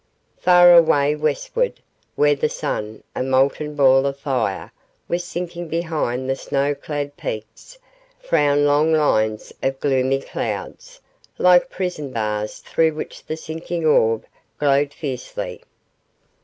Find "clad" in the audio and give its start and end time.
6.73-7.15